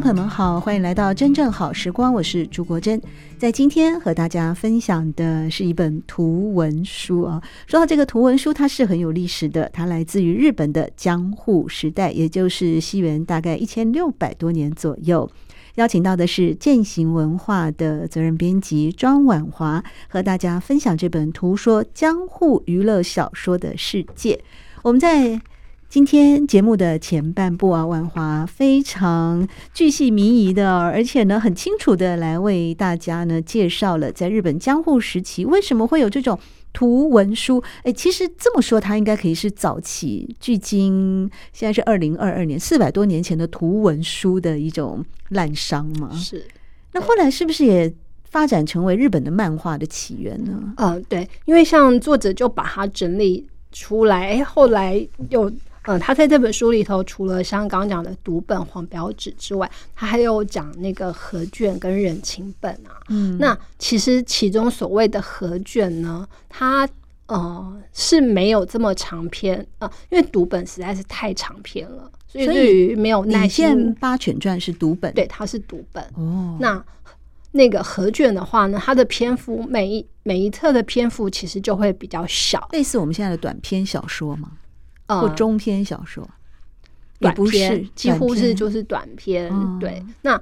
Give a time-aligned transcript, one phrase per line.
[0.00, 3.02] 朋友们好，欢迎来到真正好时光，我是朱国珍。
[3.36, 7.42] 在今天和大家分享的是一本图文书啊。
[7.66, 15.28] 说到这个图文书，它是很有历史的，它来自于日本的江户时代，也就是西元大概一千六百多年左右。
[15.74, 24.40] 邀请到的是践行文化的责任编辑庄婉华，和大家分享这本图说江户娱乐小说的世界。
[24.82, 25.40] 我们在。
[25.88, 36.38] 今天节目的前半部啊，万华非常巨细靡遗的，而且呢很清楚的来为大家呢介绍了在日本江户时期为什么会有这种
[36.74, 37.64] 图文书。
[37.84, 46.10] 哎，其实这么说，它应该可以是早期，距今现在是二零二二年四百多年前的图文书的一种滥觞嘛。
[46.12, 46.44] 是。
[46.92, 47.90] 那后来是不是也
[48.24, 50.74] 发展成为日本的漫画的起源呢？
[50.76, 55.50] 嗯、呃，对，因为像作者就把它整理出来，哎，后来又。
[55.88, 63.00] 嗯，他在这本书里头，除了像刚刚讲的读本、黄标纸之外，他还有讲那个合卷跟人情本啊。
[63.08, 66.86] 嗯，那其实其中所谓的合卷呢，它
[67.26, 73.66] 呃是没有这么长篇啊、呃，因为读本实在是太长篇了，所以对于没有耐心，
[73.98, 76.04] 《八犬传》是读本，对，它是读本。
[76.16, 76.84] 哦，那
[77.52, 84.50] 那个合卷的话呢，它的篇幅每一每一册的篇幅其实就会比较小，类似我们现在的短篇小说吗？
[85.08, 89.50] 或中篇小说，嗯、短篇几乎是就是短篇。
[89.80, 90.40] 对，那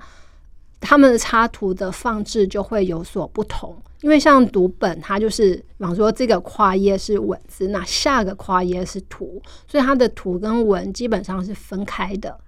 [0.81, 12.38] 他们的插图的放置就会有所不同，因为像读本，它就是比方说这个跨页是文字，那下个跨页是图，所以它的图跟文基本上是分开的。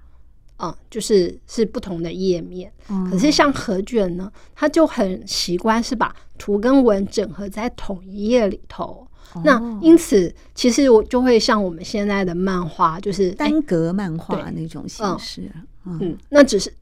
[0.60, 2.70] 嗯，就是是不同的页面。
[3.08, 9.07] 可是像合卷呢，它就很习惯是把图跟文整合在同一页里头。
[9.44, 15.42] 那因此，其实我就会像我们现在的漫画，就是单格漫画那种形式。
[15.84, 16.72] 嗯，嗯，那只是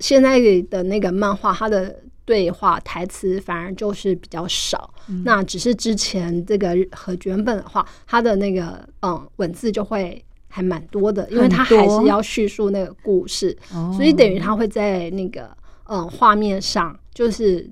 [0.00, 0.38] 现在
[0.70, 1.94] 的那个漫画，它的
[2.24, 4.92] 对话台词反而就是比较少。
[5.08, 13.56] 嗯、那只是之前这个和卷本的话，它的那个嗯文字就会还蛮多的，因为它还是要叙述那个故事，
[13.96, 15.50] 所以等于它会在那个
[15.86, 17.68] 嗯画面上就是。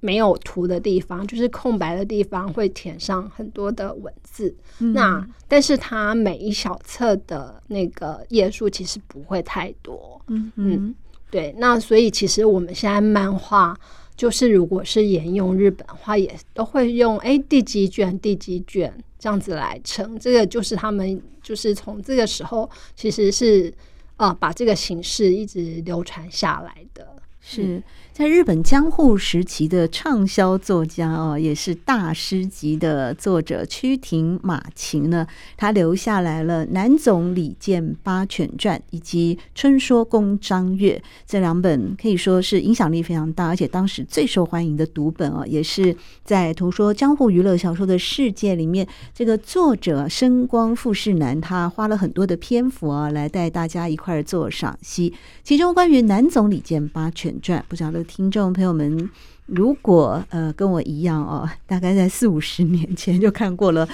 [0.00, 4.54] 没有图的地方，就是空白的地方，会填上很多的文字。
[4.78, 10.20] 嗯、那但是它每一小册的那个页数其实不会太多。
[10.28, 10.94] 嗯嗯，
[11.30, 11.52] 对。
[11.58, 13.76] 那所以其实我们现在漫画
[14.16, 20.16] 就是，如果是沿用日本话，也都会用哎第几卷第几卷这样子来称。
[20.18, 23.72] 这个就是他们就是从这个时候其实是
[24.16, 27.16] 啊、呃、把这个形式一直流传下来的。
[27.40, 27.82] 是
[28.18, 35.24] 在日本江户时期的畅销作家哦，也是大师级的作者曲亭马琴呢，
[35.56, 40.96] 他留下来了《南总理见八犬传》以及《春说宫张乐》
[41.28, 55.14] 这两本，可以说是影响力非常大，而且当时最受欢迎的读本哦，也是在图说江户娱乐小说的世界里面，这个作者深光富士男他花了很多的篇幅啊，来带大家一块儿做赏析，
[55.44, 59.08] 其中关于《南总理见八犬传》，不晓得听众朋友们，
[59.46, 63.86] 如果呃跟我一样哦，大概在四五十年前就看过了。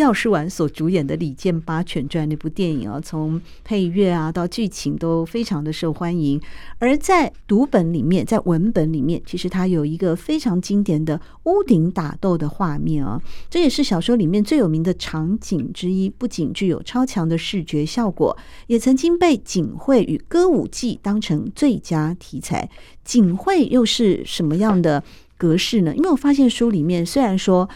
[0.00, 6.40] 药师丸所主演的《李健八犬传》那部电影啊，从配乐啊到剧情都非常的受欢迎。
[6.78, 13.20] 而在读本里面，在文本里面，其实它有一个非常经典的屋顶打斗的画面啊，
[13.50, 16.08] 这也是小说里面最有名的场景之一。
[16.08, 18.36] 不仅具有超强的视觉效果，
[18.68, 22.70] 也曾经被警会与歌舞伎当成最佳题材。
[23.04, 25.04] 警会又是什么样的
[25.36, 25.94] 格式呢？
[25.94, 27.68] 因为我发现书里面虽然说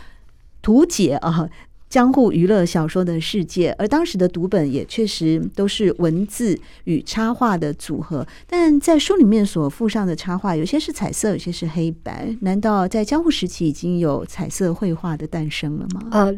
[0.63, 1.51] 图解啊。
[1.95, 8.27] 江户娱乐小说的世界，而当时的读本也确实都是文字与插画的组合。
[8.49, 12.37] 但在书里面所附上的插画，有些是彩色，有些是黑白。
[12.41, 16.09] 难道在江户时期已经有彩色绘画的诞生了吗？
[16.11, 16.35] 呃，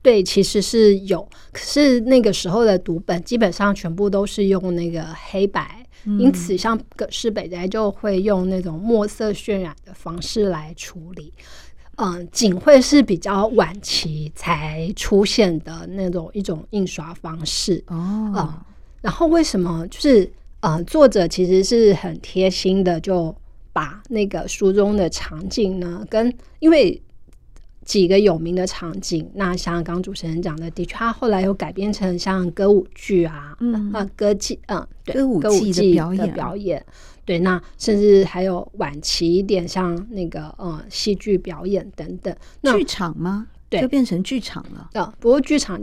[0.00, 1.28] 对，其实是有。
[1.52, 5.86] 可是那个时候的读本基本上全部都是用那个黑白，
[6.18, 11.30] 因此像葛饰北斋就会用那种墨色渲染的方式来处理。
[11.96, 18.32] 嗯，锦会是比较晚期才出现的那种一种印刷方式哦。
[18.36, 18.54] 嗯，
[19.00, 20.30] 然后为什么就是
[20.60, 23.34] 呃，作者其实是很贴心的，就
[23.72, 27.00] 把那个书中的场景呢，跟因为。
[27.84, 35.38] 几个有名的场景，那像刚主持人讲的，的确，他后来又改编成像歌舞剧啊，嗯啊歌剧，嗯，对，歌舞
[35.70, 36.86] 剧的表演，表演，
[37.24, 43.46] 对，那甚至还有晚期一点，像那个呃戏剧表演等等，那剧场吗？
[43.68, 44.90] 对，就变成剧场了。
[44.92, 45.80] 呃，不过剧场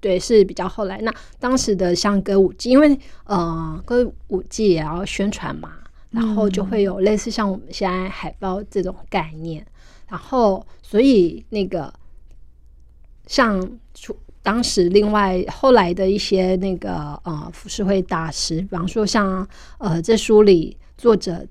[0.00, 1.00] 对是比较后来。
[1.00, 5.72] 那当时的像歌舞伎，因为呃歌舞伎也要宣传嘛，
[6.10, 9.66] 然后就会有类似像我们现在海报这种概念。
[10.08, 11.92] 然后，所以那个
[13.26, 13.60] 像
[13.94, 19.46] 出当时另外后来的一些那个呃浮世绘大师，比方说像
[19.78, 21.46] 呃这书里作者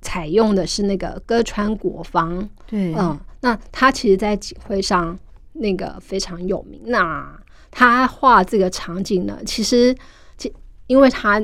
[0.00, 5.18] 采用的是那个歌川国芳，对，嗯，那他其实在锦绘上
[5.54, 6.80] 那个非常有名。
[6.84, 7.36] 那
[7.72, 9.92] 他画这个场景呢，其实
[10.36, 10.54] 其
[10.86, 11.42] 因为他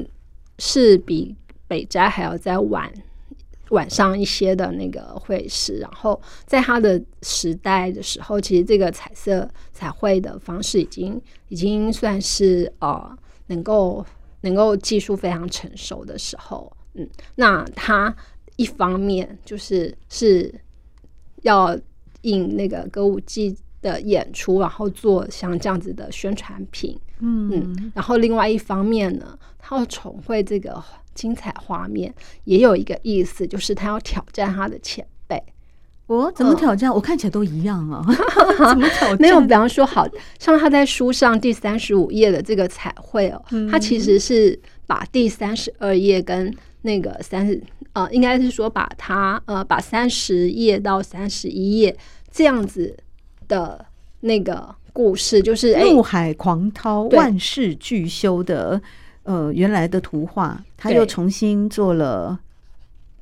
[0.60, 1.34] 是比
[1.66, 2.88] 北斋还要再晚。
[3.70, 13.16] 晚上一些的那个绘师，然后在他的时代的时候，其实这个彩色彩绘的方式已经已经算是呃
[13.46, 14.04] 能够
[14.40, 18.14] 能够技术非常成熟的时候，嗯，那他
[18.56, 20.54] 一方面就是是
[21.42, 21.78] 要
[22.22, 30.82] 印那个歌舞伎的演出，然后做像这样子的宣传品，嗯嗯，然后另外一方面呢，他要重绘这个。
[31.12, 32.14] 精彩画面
[32.44, 35.42] 也有一个意思，就是他要挑战他的前辈。
[36.06, 36.88] 哦，怎么挑战？
[36.88, 38.02] 嗯、我看起来都一样啊。
[38.70, 39.20] 怎么挑战？
[39.20, 40.08] 没有，比方说，好
[40.38, 47.62] 像他在书上第三十五页的这个彩绘哦，他其实是把第三十二页跟那个三十
[47.92, 51.96] 呃，应该是说把它呃，把三十页到三十一页
[52.30, 52.96] 这样子
[53.48, 53.84] 的
[54.20, 58.80] 那个故事，就是怒海狂涛、万事俱休的。
[59.22, 62.36] 呃，原来的图画，他又重新做了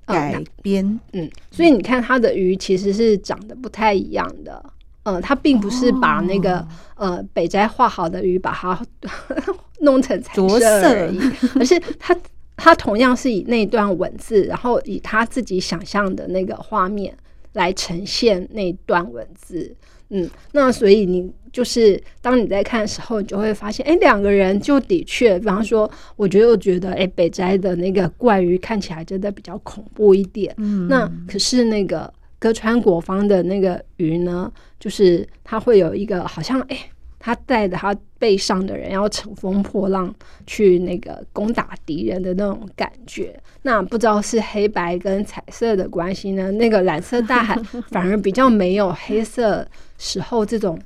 [0.06, 0.86] 改编。
[1.12, 4.64] 嗯，嗯，所以你看，他的鱼其实是长得不太一样的。
[5.02, 6.60] 呃，他并不是把那个、
[6.96, 8.80] 哦、呃北斋画好的鱼把它
[9.80, 11.20] 弄成彩色而已，
[11.58, 12.16] 而是他
[12.58, 17.16] 他同样是以那段文字，然后以他自己想象的那个画面
[17.54, 19.74] 来呈现那段文字。
[20.10, 30.54] 嗯，那所以你就是当你在看的时候，你就会发现，哎，两个人就的确，比方说，我觉得我觉得，哎，北斋的那个怪鱼看起来真的比较恐怖一点。
[30.58, 36.76] 嗯，那可是那个歌川国芳的那个鱼呢，就是它会有一个好像，哎。
[37.18, 40.14] 他带着他背上的人要乘风破浪
[40.46, 46.50] 去那个攻打敌人的那种感觉，那不知道是黑白跟彩色的关系呢？
[46.52, 47.56] 那个蓝色大海
[47.90, 49.66] 反而比较没有黑色
[49.98, 50.78] 时候这种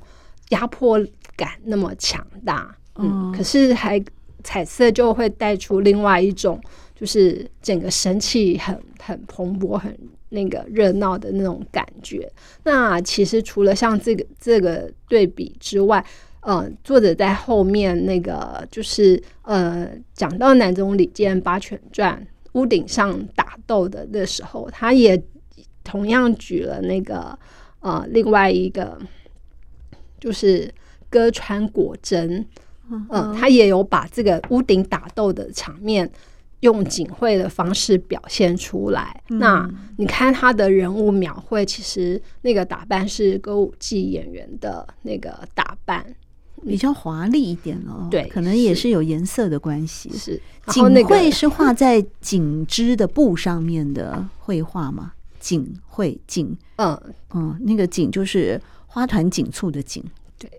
[0.49, 0.99] 压迫
[1.35, 4.03] 感那么强大，嗯，可是还
[4.43, 6.59] 彩色就会带出另外一种，
[6.95, 9.97] 就是整个神气很很蓬勃很。
[10.33, 12.27] 那个热闹的那种感觉。
[12.63, 16.03] 那其实除了像这个这个对比之外，
[16.41, 25.21] 呃，作者在后面那个就是呃讲到南总理见八犬传屋顶上打斗的那时候，他也
[25.83, 27.37] 同样举了那个
[27.79, 28.99] 呃另外一个
[30.19, 30.69] 就是
[31.09, 32.45] 歌川果真，
[32.89, 36.11] 嗯、呃，他也有把这个屋顶打斗的场面。
[36.63, 39.21] 用景绘的方式表现出来。
[39.29, 46.05] 嗯、那你看他的人物描绘，其实那个打扮是歌舞伎演员的那个打扮，
[46.65, 48.07] 比较华丽一点哦。
[48.09, 50.09] 对，可能也是有颜色的关系。
[50.13, 55.11] 是景绘是画在景织的布上面的绘画吗？
[55.41, 56.97] 景绘景，嗯
[57.33, 60.01] 嗯，那个景就是花团锦簇的景。
[60.39, 60.49] 对。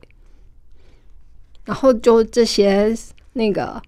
[1.65, 2.95] 然后就这些
[3.33, 3.83] 那个。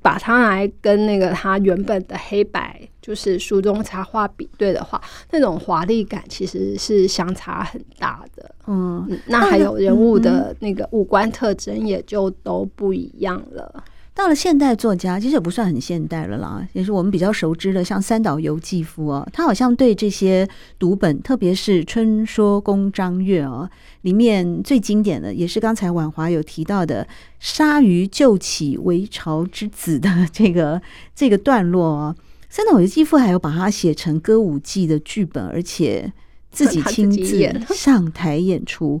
[0.00, 8.54] 把它来跟那个他原本的黑白，就是书中插画比对的话，那种华丽感其实是相差很大的。
[8.66, 13.84] 嗯，那还有人物的那个五官特征也就都不一样了。
[14.14, 20.46] 到了现代作家，其实也不算很现代了啦，也是我们比较熟知的，像三岛由纪夫啊，他好像对这些
[20.78, 23.68] 读本，特别是《春说宫张悦》啊，
[24.02, 27.08] 里面最经典的，也是刚才婉华有提到的
[27.40, 30.80] “鲨鱼救起为朝之子”的这个
[31.16, 32.14] 这个段落啊，
[32.50, 36.12] 三岛由纪夫还有把它写成歌舞伎的剧本，而且
[36.50, 39.00] 自己亲自 上台演出。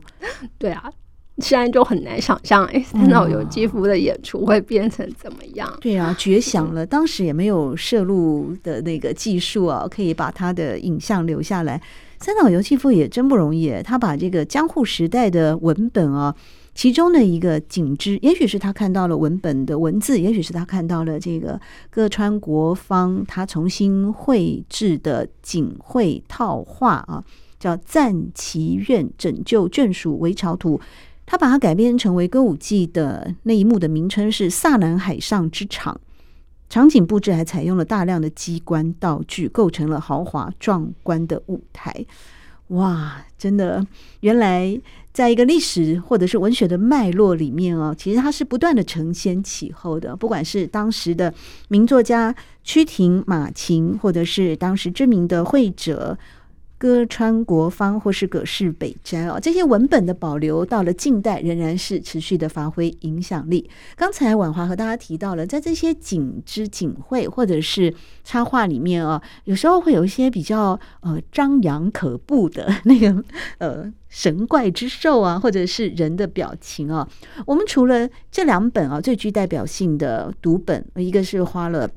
[0.56, 0.90] 对啊。
[1.38, 5.68] 现在就很难想象，哎，三岛由纪夫的演出会变成怎么样？
[5.72, 6.84] 嗯、对啊，绝响了！
[6.84, 11.80] 当时也没有摄录的那个技术啊，可以把他的影像留下来。
[12.20, 16.34] 三岛由纪夫也真不容易，他把这个江户时代的文本啊。
[16.74, 21.60] 其中的一个景致，也许是他看到了文本的文字，也许是他看到了这个
[21.90, 27.22] 歌川国芳他重新绘制的景绘套画啊，
[27.60, 30.78] 叫《赞岐院拯救眷属围巢图》，
[31.32, 35.98] 他把它改编成为歌舞伎的那一幕的名称是萨南海上之场，
[36.68, 42.04] 场景布置还采用了大量的机关道具，构成了豪华壮观的舞台。
[42.66, 43.86] 哇，真的，
[44.20, 44.78] 原来。
[45.14, 50.16] 在一个历史或者是文学的脉络里面哦，其实它是不断的承先启后的。
[50.16, 51.32] 不管是当时的
[51.68, 52.34] 名作家
[52.64, 56.18] 屈亭马琴，或者是当时知名的会者。
[56.82, 63.70] 歌川国芳或是葛饰北斋哦，这些文本的保留到了近代仍然是持续的发挥影响力。
[63.94, 73.22] 刚才婉华和大家提到了，在这些景之景绘或者是插画里面啊，有时候会有一些比较呃张扬可怖的 那个
[73.58, 77.08] 呃神怪之兽啊，或者是人的表情啊。
[77.46, 81.88] 我们除了这两本啊最具代表性的读本，一个是花了。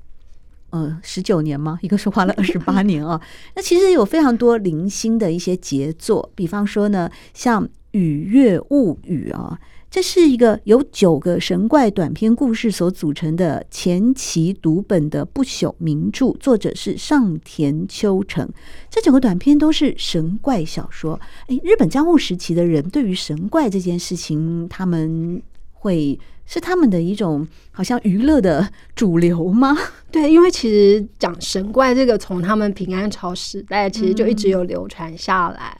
[0.71, 1.79] 呃，十九年吗？
[1.81, 3.21] 一个是花了二十八 年啊。
[3.55, 9.57] 那其实有非常多零星的一些杰作，比方说呢，像《雨月物语》啊，
[9.89, 18.49] 这是一个由九个神怪短篇故事所组成的前期读本的不朽名著，作者是上田秋成。
[18.89, 21.17] 这九个短篇都是神怪小说。
[21.47, 25.41] 诶，日本江户时期的人对于神怪这件事情，他们
[25.71, 26.19] 会。
[26.45, 29.77] 是他们的一种好像娱乐的主流吗？
[30.11, 35.77] 对，因为其实讲神怪这个，从他们平安朝时代其实就一直有流传下来。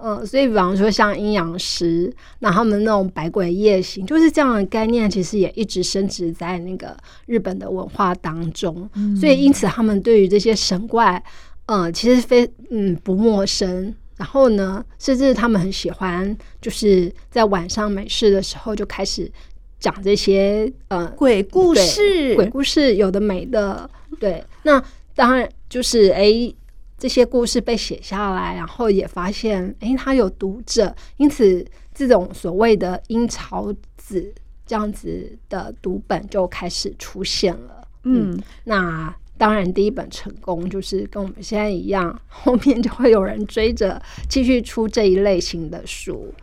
[0.00, 6.96] 嗯、呃，所以比方说像阴阳师，那他们那种百鬼夜行，就是这样的概念，其实也一直升值在那个
[7.26, 8.88] 日本的文化当中。
[8.94, 11.20] 嗯、所以因此他们对于这些神怪，
[11.66, 13.94] 嗯、呃，其实非嗯不陌生。
[14.16, 19.30] 然后呢，甚至他们很喜欢，就是在晚上没事的时候就开始。
[19.78, 24.44] 讲这些呃鬼故事，鬼故事有的没的，对。
[24.64, 24.82] 那
[25.14, 26.52] 当然就是哎，
[26.96, 34.32] 这些故事被写下来，然后也发现哎，他有读者，因此这种所谓的阴曹子
[34.66, 37.88] 这样子的读本就开始出现了。
[38.04, 46.34] 嗯，嗯，那当然第一本成功就是跟我们现在一样，后面就会有人追着继续出这一类型的书。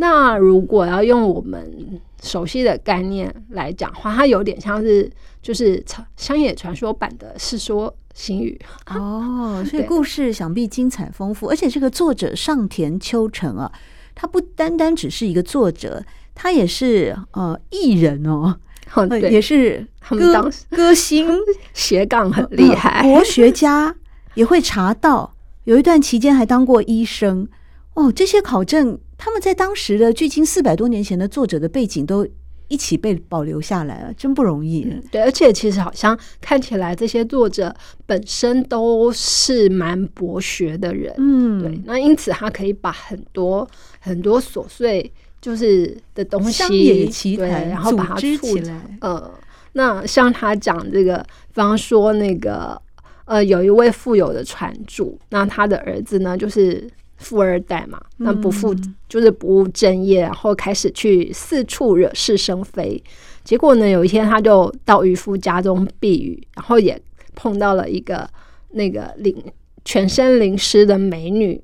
[0.00, 5.10] 那如果要用我们熟悉的概念来讲话，它有点像是
[5.42, 5.84] 就是
[6.16, 8.58] 乡野传说版的《世说新语》
[8.98, 11.48] 哦，所以故事想必精彩丰富。
[11.48, 13.70] 而且这个作者上田秋成啊，
[14.14, 16.02] 他不单单只是一个作者，
[16.34, 18.56] 他也是呃艺人哦，
[18.94, 21.28] 哦对，也是歌歌星，
[21.74, 23.94] 斜杠很厉害，国学家
[24.32, 27.46] 也会查到，有一段期间还当过医生
[27.92, 28.98] 哦，这些考证。
[29.22, 32.26] 他们在当时的距今四百多年前的作者的背景都
[32.68, 34.84] 一起被保留下来了，真不容易。
[34.90, 35.02] 嗯。
[35.12, 37.74] 对，而且其实好像看起来这些作者
[38.06, 41.80] 本身都是蛮博学的人，嗯，对。
[41.84, 43.68] 那因此他可以把很多
[44.00, 48.80] 很多琐碎就是的东西，对，然后把它组织起来。
[49.02, 49.30] 呃，
[49.72, 52.80] 那像他讲这个，比方说那个
[53.26, 56.88] 呃，有一位富有的船主，那他的儿子呢，就是。
[57.20, 58.74] 富二代嘛，那不负
[59.08, 63.00] 就是不务正业，然后开始去四处惹是生非。
[63.44, 67.00] 结果呢，有一天他就到渔夫家中避雨，然后也
[67.34, 68.28] 碰到了一个
[68.70, 69.36] 那个淋
[69.84, 71.62] 全身淋湿的美女，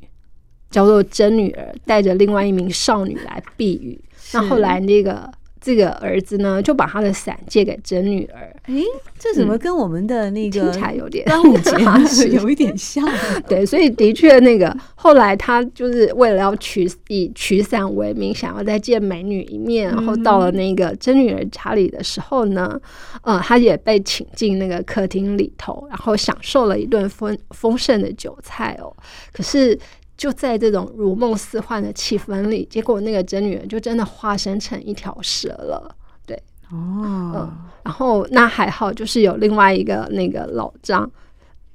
[0.70, 4.00] 叫做真女儿，带着另外一名少女来避雨。
[4.32, 5.28] 那后来那个。
[5.66, 8.54] 这个儿子呢，就把他的伞借给真女儿。
[8.66, 8.84] 诶，
[9.18, 13.04] 这怎么跟我们的那个听起来有点端午节是有一点像？
[13.48, 22.80] 对，所以的确，那个后来他就是为了要取以取伞为名，想要再见美女一面，然后到了那个真女儿家里的时候呢，
[23.22, 28.94] 呃，他也被请进那个客厅里头，然后享受了一顿丰丰盛的酒菜哦。
[29.32, 29.76] 可是。
[30.16, 35.94] 就在这种如梦似幻的气氛里，结果那个真女人就真的化身成一条蛇了，
[36.26, 36.36] 对，
[36.70, 41.10] 哦，嗯，然后那还好，就是有另外一个那个老张。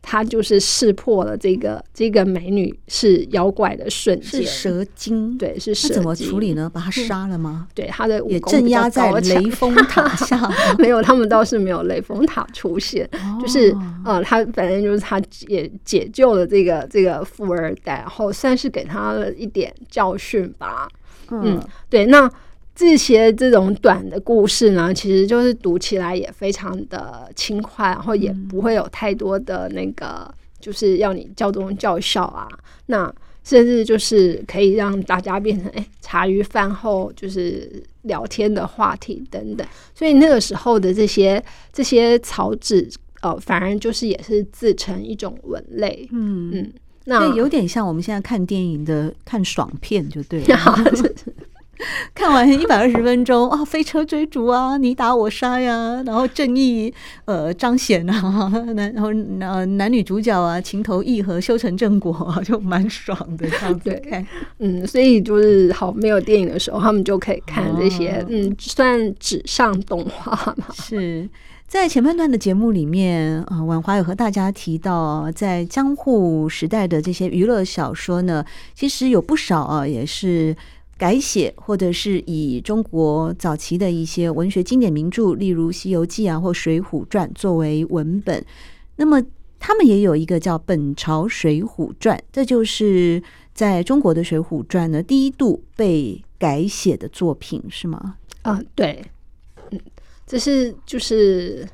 [0.01, 5.95] 他就是识破了这个这个美女是妖怪的瞬间，是蛇精，对，是蛇精。
[5.95, 6.69] 怎么处理呢？
[6.73, 7.67] 把他杀了吗？
[7.69, 10.51] 嗯、对，他的也镇压在雷峰塔下。
[10.79, 13.07] 没有，他们倒是没有雷峰塔出现。
[13.13, 20.87] 哦、就是呃，他反正就是他也解救了这个这个富二代，然后算是给他了一点教训吧。
[21.29, 22.29] 嗯，嗯，对，那。
[22.73, 32.47] 这些这种短的故事呢，其实就是读起来也非常的轻快，然后也不会有太多的那个，就是要你教中教效啊。
[32.87, 33.13] 那
[33.43, 39.67] 甚至就是可以让大家变成哎茶余饭后就是聊天的话题等等。
[39.93, 42.89] 所以那个时候的这些这些草纸，
[43.21, 46.07] 呃，反而就是也是自成一种文类。
[46.11, 46.73] 嗯嗯，
[47.05, 50.57] 那有点像我们现在看电影的看爽片就对了。
[52.13, 56.93] 看完一百二十分钟啊，飞车追逐啊，你打我杀呀，然后正义
[57.25, 59.09] 呃彰显啊， 男然后
[59.39, 64.25] 呃男女主角啊情投意合修成正果，啊， 就蛮爽的这样子看。
[64.59, 70.65] 嗯，所以就是好没有电影的时候，他们就可以看这些，哦、嗯，算纸上动画嘛。
[70.73, 71.27] 是
[71.67, 78.45] 在前半段的节目里面啊，婉华有和大家提到，在江户时代的这些娱乐小说呢，
[78.75, 80.55] 其实有不少啊，也是。
[81.01, 88.45] 改写，或者是以中国早期的一些文学经典名著，例如《西游记》啊或《水浒传》作为文本。
[88.97, 89.19] 那么，
[89.57, 93.19] 他们也有一个叫《本朝水浒传》，这就是
[93.51, 98.17] 在中国的《水浒传》呢第一度被改写的作品，是吗？
[98.43, 99.03] 啊，对，
[99.71, 99.79] 嗯，
[100.27, 101.67] 这是就是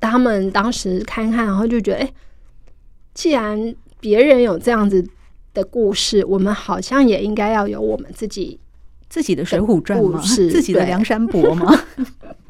[0.00, 2.12] 他们当时看看，然后就觉得，哎，
[3.14, 5.06] 既然别人有这样子。
[5.54, 8.58] 的故事，我们好像也应该要有我们自己
[9.08, 10.20] 自己的《水浒传》吗？
[10.20, 11.66] 自己的《梁山伯》吗？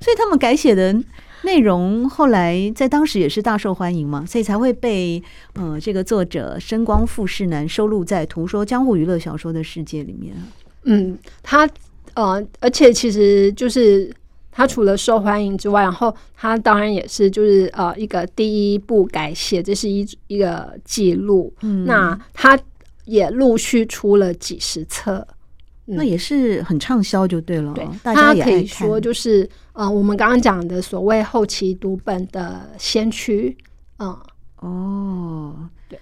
[0.00, 0.96] 所以他们改写的
[1.42, 5.22] 内容，后来在当时也是大受欢迎嘛，所以才会被
[5.54, 10.34] 呃这个作者深光富士男收录在《图说江湖娱乐小说的世界》里面。
[10.84, 11.68] 嗯，他
[12.14, 14.14] 呃，而且其实就是。
[14.52, 21.52] 他除了受欢迎之外，然后他当然也是就是呃一个第一部改写，这是一一个记录。
[21.62, 22.56] 嗯，那他
[23.06, 25.26] 也陆续出了几十册，
[25.86, 27.72] 嗯，那也是很畅销，就对了。
[27.72, 33.56] 对，大家也可以说就是呃我们刚刚讲的所谓后期读本的先驱。
[33.98, 34.16] 嗯，
[34.60, 35.98] 哦，对。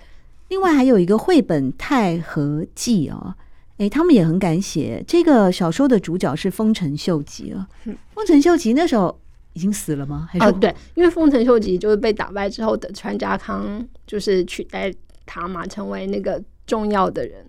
[0.49, 3.33] 另外还有一个绘本《太和记》哦。
[3.81, 5.03] 哎，他们也很敢写。
[5.09, 7.67] 这个小说的主角是丰臣秀吉啊。
[8.15, 9.19] 丰臣秀吉那时候
[9.55, 10.29] 已经死了吗？
[10.31, 14.93] 还是、哦、对，因为丰臣秀吉就是被打败之后，德川家康就是取代
[15.25, 17.43] 他嘛，成为那个重要的人。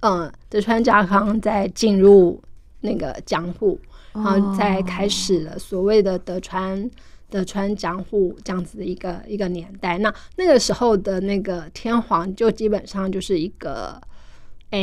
[0.00, 2.42] 嗯，德川家康在进入
[2.80, 3.78] 那个江户，
[4.14, 6.90] 然后再开始了所谓的德川
[7.28, 9.98] 德川江户这样子的一个一个年代。
[9.98, 14.00] 那那个时候的那个天皇就基本上就是一个。
[14.72, 14.78] 哎，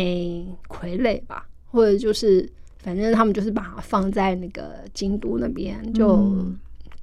[0.67, 2.47] 傀儡吧，或者就是，
[2.77, 6.45] 反正他们就是把它放在那个京都那边，就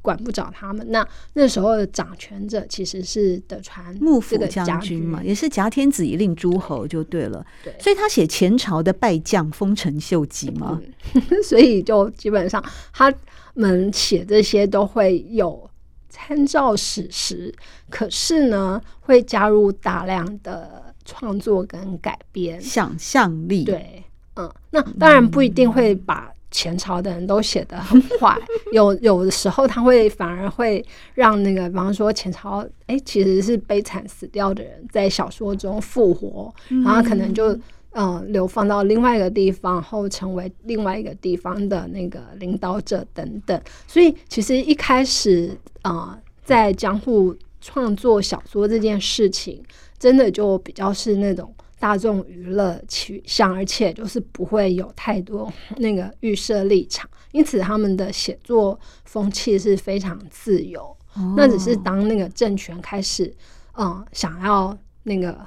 [0.01, 0.87] 管不着他们。
[0.87, 7.44] 嗯、那那时候的掌权者其实是德川幕府将军嘛，也是挟天子以令诸侯，就对了。
[7.64, 10.81] 对，所以他写前朝的败将丰臣秀吉嘛，
[11.14, 13.12] 嗯、 所以就基本上他
[13.55, 15.68] 们写这些都会有
[16.09, 17.53] 参照史实，
[17.90, 20.86] 可是呢，会加入大量的。
[21.07, 23.64] 创作跟改编，想象力。
[23.64, 28.37] 对，嗯，那当然不一定会把前朝的人都写得很坏，
[28.73, 37.59] 有有的时候他会反而会让那个，比方说前朝，哎、欸，其实是悲惨死掉的人，在小说中复活，然后可能就
[37.92, 43.61] 嗯流放到另外一个地方，然后成为另外一个地方的那个领导者等等。
[43.87, 45.51] 所以其实一开始
[45.83, 49.62] 啊、呃，在江户创作小说这件事情。
[49.99, 60.83] 真的就比较是那种大众娱乐取向，而且就是不会有太多那个预设立场，因此他们的写作风气是非常自由。
[61.14, 63.35] 哦、那只是当那个政权开始，
[63.79, 65.47] 嗯，想要那个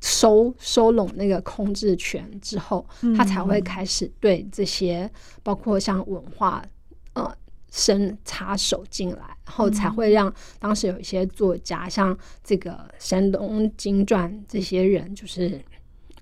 [0.00, 2.86] 收收拢那个控制权之后，
[3.16, 5.10] 他才会开始对这些
[5.42, 6.64] 包括像文化，
[7.14, 7.36] 呃。
[7.70, 15.60] 伸插手进来，然后才会让当时有一些作家，像这个山东金传这些人，就是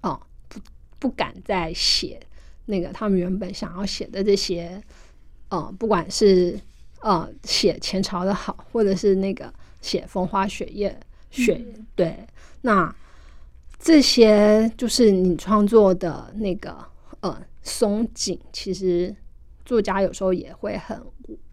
[0.02, 0.58] 哦，不
[0.98, 2.18] 不敢再写
[2.66, 4.82] 那个他们原本想要写的这些，
[5.50, 6.58] 呃，不管是
[7.00, 10.98] 呃写前朝的好，或者是那个写风花雪月
[11.30, 12.26] 雪，对，
[12.62, 12.92] 那
[13.78, 16.84] 这些就是你创作的那个
[17.20, 19.14] 呃松紧，其实。
[19.64, 21.00] 作家有时候也会很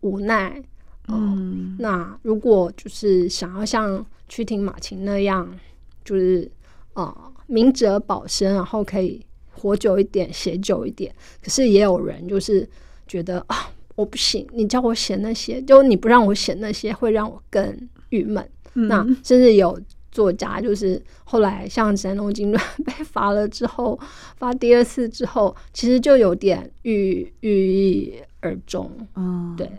[0.01, 0.61] 无奈，
[1.07, 5.51] 嗯，嗯，那如果就是想要像曲婷马琴那样，
[6.03, 6.49] 就是
[6.93, 11.13] 呃明哲保身，然后可以活久一点，写久一点。
[11.41, 12.67] 可是也有人就是
[13.07, 18.47] 觉得啊，我不行，你叫我写那些，就你不让我写那些，会让我更郁闷。
[18.73, 19.79] 嗯、那甚至有。
[20.11, 23.99] 作家就是后来像山东金传被罚了之后，
[24.37, 28.91] 罚第二次之后，其实就有点郁郁郁而终。
[29.15, 29.69] 嗯，对。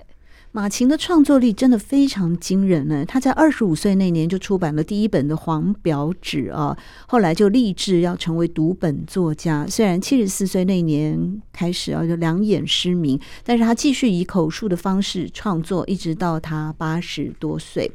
[0.55, 3.07] 马琴的创作力真的非常惊人呢。
[3.07, 6.77] 他在二十五岁那年就出版了第一本的《黄表纸》啊，
[7.09, 9.67] 后来就立志要成为读本作家。
[9.67, 17.91] 虽然七十四岁那年开始啊就两眼失明，但是他继续以口述的方式创作，一直到他八十多岁。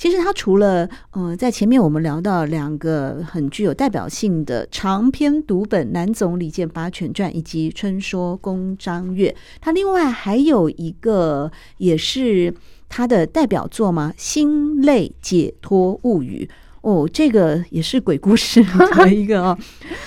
[0.00, 9.28] 其实他除了呃，在前面我们聊到两个很具有代表性的长篇读本《南总李健八犬传》以及《春说宫张乐》，
[9.60, 12.54] 他另外还有一个也是
[12.88, 16.48] 他的代表作吗，《心累解脱物语》。
[16.82, 18.64] 哦，这个也是鬼故事
[18.96, 19.58] 的一个哦，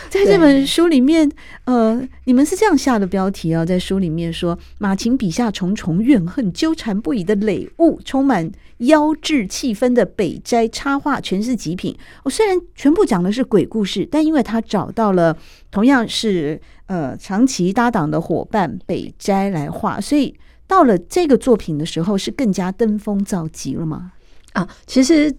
[0.10, 1.32] 在这本书里面，
[1.66, 11.96] 呃，你们是这样下的标题啊，在书里面说，马琴笔下重重怨恨、纠缠不已的累物，充满妖冶气氛的北斋插画，全是极品。
[12.24, 15.38] 我、哦、虽然全部讲的是鬼故事，但因为他找到了
[15.70, 24.14] 同样是呃长期搭档的伙伴北斋来画，所以到了这个作品的时候，是更加登峰造极了吗？
[24.54, 25.32] 啊，其实。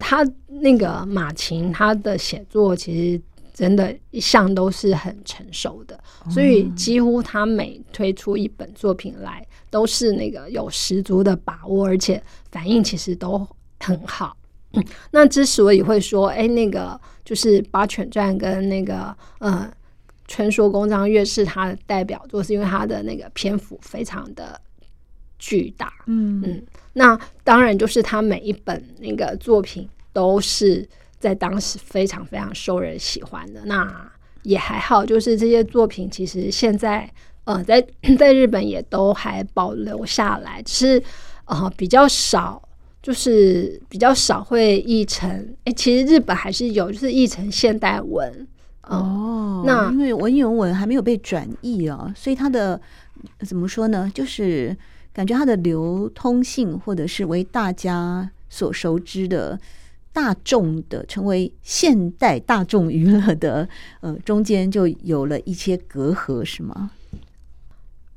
[0.00, 3.22] 他那个马琴，他的写作其实
[3.54, 13.46] 真的一向都是很成熟的，所以几乎他每推出一本作品来，都是那个有十足的把握，而且反应其实都
[13.78, 14.36] 很好。
[14.72, 19.70] 嗯， 那之所以会说，哎，那个就是《八犬传》跟那个呃
[20.26, 24.60] 《传说宫张乐》是他的代表作，是因为他的那个篇幅非常的
[25.40, 25.92] 巨大。
[26.06, 26.62] 嗯嗯。
[26.92, 30.86] 那当然，就是他每一本那个作品都是
[31.20, 33.62] 在当时非常非常受人喜欢的。
[33.64, 34.10] 那
[34.42, 37.08] 也还好，就是这些作品其实现在
[37.44, 37.80] 呃在
[38.18, 41.02] 在日本也都还保留下来，只是
[41.44, 42.60] 呃比较少，
[43.00, 45.30] 就是比较少会译成。
[45.30, 48.46] 哎、欸，其实日本还是有，就是译成现代文。
[48.82, 52.80] 呃、哦，那因为文言文还没有被转译啊，所以它的
[53.46, 54.10] 怎么说呢？
[54.12, 54.76] 就是。
[55.12, 59.58] 感觉它的流通性，或者是为大家所熟知的
[60.12, 63.68] 大众的，成为现代大众娱乐的，
[64.00, 66.90] 呃，中间就有了一些隔阂，是吗？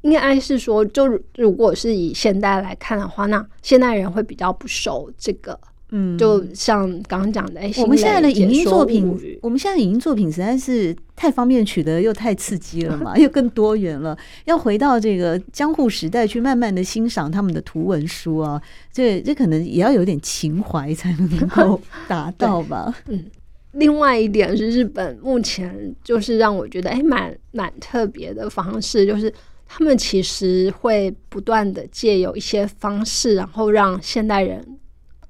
[0.01, 5.59] 应该是说，就如果是以现代来看的话，那现代人会比较不熟这个。
[5.95, 14.17] 嗯，就像刚刚讲的，欸、我们现在的影音作品，我们现在的影音作品实在是太方便取得，又太刺激了嘛， 又更多元了。
[14.45, 18.59] 要回到这个江户时代去，慢慢的欣赏他们的图文书啊，
[18.91, 21.79] 这这可能也要有点情怀才能够
[22.09, 22.91] 达到吧。
[23.07, 23.25] 嗯，
[23.73, 29.31] 另外一点是日本目前就是让我觉得哎，蛮蛮特别的方式，就是
[29.67, 34.65] 他们其实会不断的借有一些方式，然后让现代人。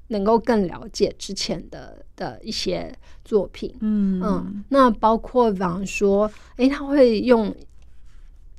[0.08, 7.54] 能够更了解之前的的一些作品，嗯嗯，那包括比方说，哎，他会用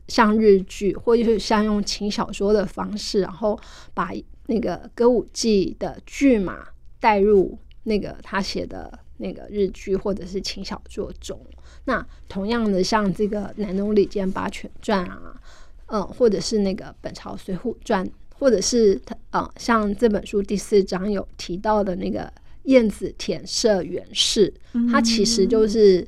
[0.08, 3.60] 像日剧或者是像用轻小说的方式，然后
[3.94, 4.12] 把
[4.48, 6.66] 那个歌舞伎的剧嘛
[7.00, 11.40] 带入那个他写的那个日剧或者是轻小说中。
[11.86, 15.40] 那同样的，像这个南总李健八犬传啊，
[15.88, 18.10] 嗯，或者是那个本朝水浒传。
[18.38, 22.32] 或者是他啊、呃，像这本书第四章有提到的那个
[22.64, 24.54] 燕子田舍原氏，
[24.92, 26.06] 它其实就是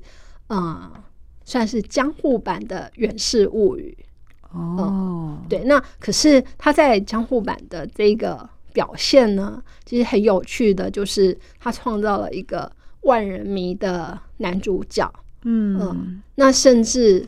[0.47, 1.03] 啊、呃，
[1.45, 3.97] 算是江户版的《源氏物语》
[4.57, 5.45] 哦、呃。
[5.47, 15.11] 对，那可是他在江户版的这个表现呢，其实很有趣的，就是他创造了一个万人迷的男主角。
[15.43, 15.95] 嗯、呃，
[16.35, 17.25] 那甚至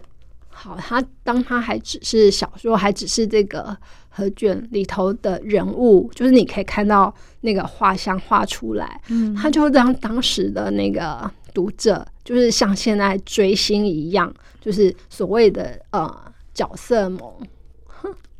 [0.59, 3.77] 好，他当他还只是小说，还只是这个。
[4.11, 17.31] 和卷里头的人物，就是你可以看到那个画像画出来，嗯，他就让当时的那个读者，就是像现在追星一样，就是所谓的呃角色萌，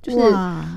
[0.02, 0.20] 就是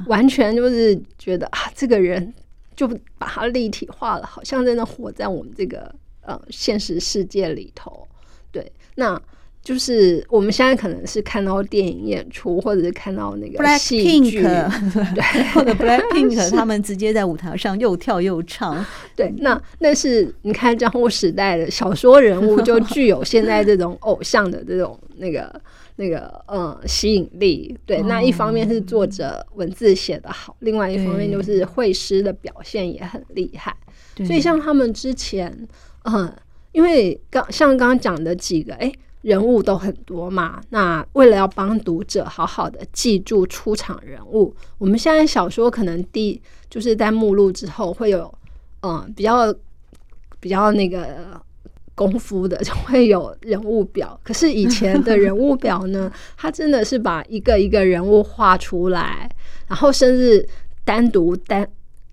[0.06, 2.32] 完全就是觉得啊，这个人
[2.76, 2.86] 就
[3.18, 8.06] 把他立体化了，好像真的活在我们这个呃现实世界里头。
[8.52, 9.20] 对，那。
[9.62, 14.42] 就是我们现在可能是看到电影演出，或者是看到那个戏剧，
[15.14, 18.84] 对，或者 Blackpink 他们直接在舞台上又跳又唱。
[19.14, 25.62] 对，那那是你看江户时代的小说人物，就具有现在这种偶像的这种那个
[25.94, 27.78] 那个嗯吸引力。
[27.86, 33.72] 对，那一方面是作者文字写得好，另外一方面就是绘师的表现也很厉害。
[34.26, 35.56] 所以像他们之前，
[36.02, 36.34] 嗯，
[36.72, 38.92] 因为刚像刚刚讲的几个，哎。
[39.22, 48.32] 人物都很多嘛，那为了要帮读者好好的记住出场人物，我们现在小说可能第就是在目录之后会有，
[48.82, 49.54] 嗯，比较
[50.40, 51.40] 比较那个
[51.94, 54.18] 功夫的 就会有人物表。
[54.24, 59.30] 可是以前的人物表呢， 它真的是把一个一个人物画出来，
[59.68, 60.48] 然后甚至
[60.84, 61.68] 单独单。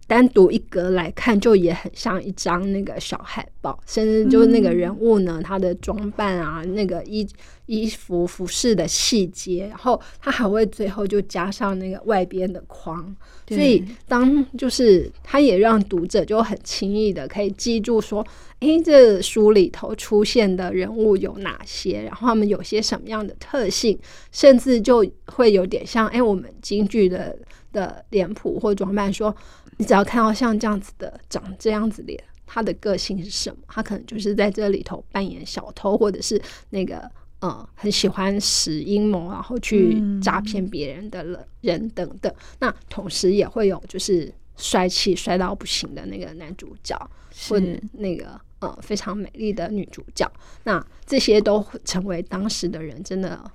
[0.09, 7.27] 单独一格来看，就也很像一张那个小海报，甚至就是那个人物呢，他的装扮啊，那个衣
[7.67, 13.15] 衣服服饰的细节，然后他还会最后就加上那个外边的框，
[13.47, 18.25] 所以当就是他也让读者就很轻易的可以记住说，
[18.61, 23.95] 诶，这书里头出现的人物有哪些，然后他们有些什么样的特性，
[24.31, 27.37] 甚至就会有点像诶，我们京剧的
[27.71, 29.35] 的脸谱或装扮说。
[29.77, 33.57] 你只要看到像这样子的长这样子脸，他的个性是什么？
[33.65, 42.29] 他可能就是在这里头扮演小偷，或者是那个呃很喜欢使阴谋，然后去诈骗别人的人等等。
[42.29, 47.09] 嗯、那同时也会有就是帅气帅到不行的那个男主角，
[47.47, 50.29] 或者那个呃非常美丽的女主角。
[50.65, 53.49] 那这些都成为当时的人真的。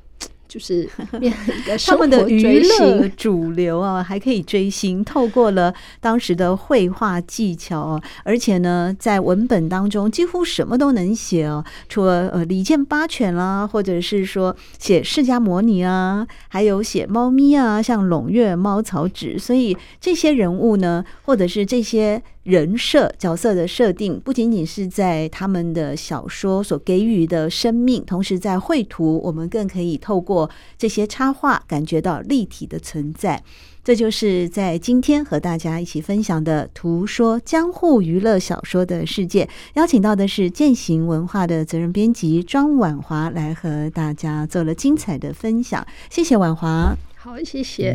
[0.54, 0.88] 就是
[1.84, 5.04] 他们的娱乐主流啊，还可以追星。
[5.04, 11.64] 透过了当时的绘画技巧，而且呢，在文本当中几乎什么都能写哦。
[11.88, 19.36] 除了呃李健八犬啦，或者是说写释迦摩尼啊，还有写猫咪啊，像胧月猫草纸。
[19.36, 22.22] 所以这些人物呢，或者是这些。
[22.44, 33.42] 人设角色的设定不仅仅是在他们的小说所给予的生命，同时在绘图，我们更可以透过这些插画感觉到立体的存在。
[33.82, 45.86] 这就是在今天和大家一起分享的《图说江户娱乐小说的世界》，邀请到的是践行文化的责任编辑庄婉华来和大家做了精彩的分享。
[46.08, 47.94] 谢谢婉华，好，谢谢。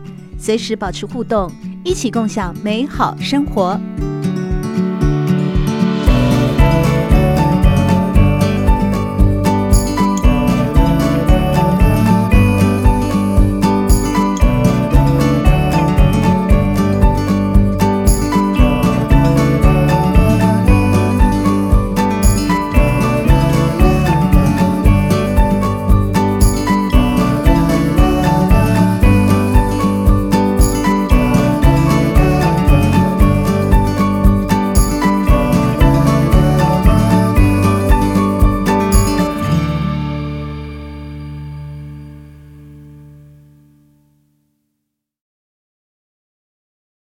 [0.41, 1.51] 随时保持互动，
[1.85, 3.79] 一起共享美好生活。